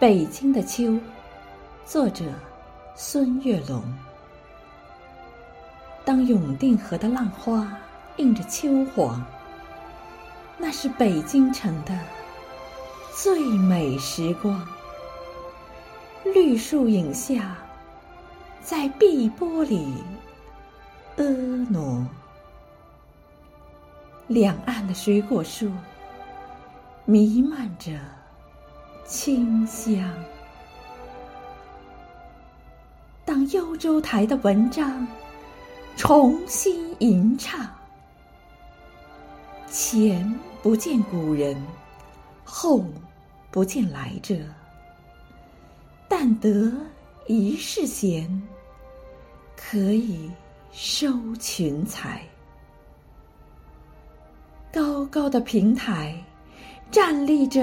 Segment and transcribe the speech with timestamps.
[0.00, 0.98] 北京的秋，
[1.84, 2.24] 作者
[2.96, 3.80] 孙月龙。
[6.04, 7.72] 当永定河的浪花
[8.16, 9.24] 映着秋黄，
[10.58, 11.96] 那是北京城的
[13.14, 14.66] 最美时光。
[16.24, 17.56] 绿树影下，
[18.60, 19.94] 在碧波里
[21.16, 21.24] 婀
[21.70, 22.04] 娜。
[24.26, 25.70] 两岸的水果树，
[27.04, 27.92] 弥漫着。
[29.04, 30.12] 清香。
[33.24, 35.06] 当幽州台的文章
[35.96, 37.68] 重新吟唱，
[39.68, 41.56] 前不见古人，
[42.44, 42.84] 后
[43.50, 44.36] 不见来者，
[46.08, 46.72] 但得
[47.26, 48.42] 一世闲，
[49.56, 50.30] 可以
[50.72, 52.22] 收群才。
[54.72, 56.14] 高高的平台，
[56.90, 57.62] 站立着。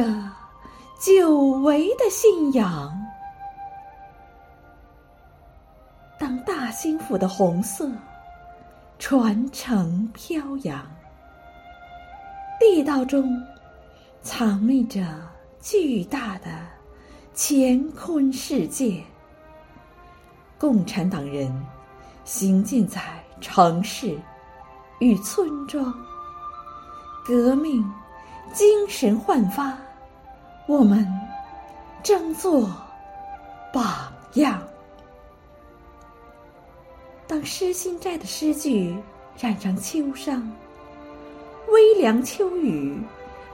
[1.01, 2.95] 久违的信仰。
[6.19, 7.89] 当大兴府的红色
[8.99, 10.79] 传承飘扬，
[12.59, 13.35] 地道中
[14.21, 15.03] 藏匿着
[15.59, 16.51] 巨大的
[17.35, 19.03] 乾坤世界。
[20.59, 21.51] 共产党人
[22.25, 23.01] 行进在
[23.39, 24.15] 城市
[24.99, 25.91] 与村庄，
[27.25, 27.83] 革命
[28.53, 29.75] 精神焕发。
[30.71, 31.05] 我们
[32.01, 32.71] 争做
[33.73, 34.65] 榜样。
[37.27, 38.95] 当诗心斋的诗句
[39.37, 40.49] 染上秋伤，
[41.67, 42.97] 微凉秋雨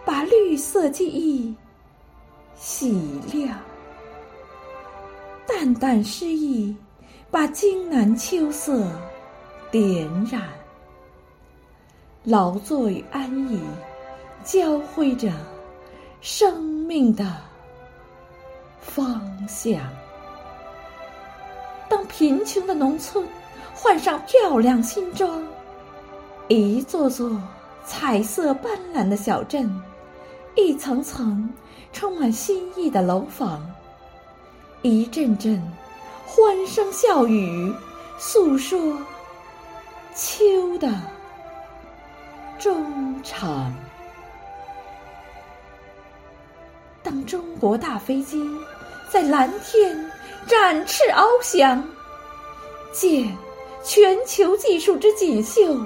[0.06, 1.56] 把绿色记忆
[2.56, 3.58] 洗亮，
[5.48, 6.76] 淡淡诗意
[7.32, 8.88] 把荆南秋色
[9.72, 10.44] 点染，
[12.24, 13.60] 劳作与安逸
[14.44, 15.32] 交汇着。
[16.20, 17.26] 生命的
[18.80, 19.78] 方向。
[21.90, 23.28] 当贫穷的农村
[23.76, 25.46] 换上漂亮新装，
[26.48, 27.30] 一座座
[27.84, 29.70] 彩色斑斓的小镇，
[30.56, 31.54] 一层层
[31.92, 33.70] 充满新意的楼房，
[34.82, 35.62] 一阵阵
[36.26, 37.74] 欢声笑语，
[38.18, 38.98] 诉说
[40.16, 40.90] 秋的
[42.58, 43.74] 衷肠。
[47.26, 48.50] 中国大飞机
[49.10, 50.12] 在蓝天
[50.46, 51.84] 展翅翱翔，
[52.94, 53.36] 见
[53.84, 55.80] 全球技术之锦绣，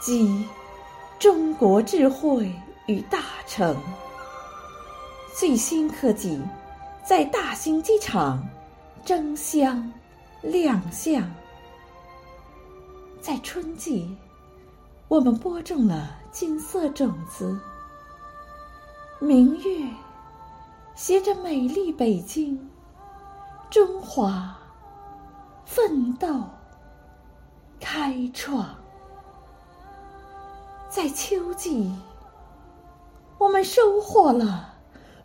[0.00, 0.46] 集
[1.18, 2.52] 中国智慧
[2.86, 3.76] 与大成，
[5.34, 6.40] 最新科技
[7.04, 8.44] 在大兴机场
[9.04, 9.92] 争相
[10.40, 11.22] 亮相。
[13.20, 14.16] 在春季，
[15.08, 17.56] 我们播种了金色种子，
[19.20, 19.86] 明月。
[21.04, 22.56] 携着美丽北京，
[23.68, 24.56] 中华
[25.64, 26.28] 奋斗
[27.80, 28.64] 开创，
[30.88, 31.92] 在秋季，
[33.36, 34.72] 我们收获了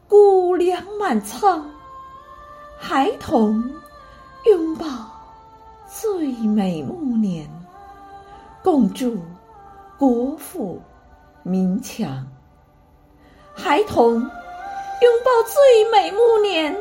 [0.10, 1.64] 谷粮满仓，
[2.80, 3.64] 孩童
[4.48, 4.88] 拥抱
[5.88, 7.48] 最美暮年，
[8.64, 9.16] 共筑
[9.96, 10.82] 国富
[11.44, 12.26] 民强，
[13.54, 14.28] 孩童。
[15.00, 16.76] 拥抱最美暮年，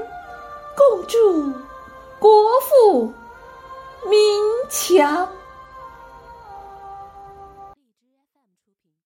[0.75, 1.53] 共祝
[2.19, 3.13] 国富
[4.09, 5.29] 民强。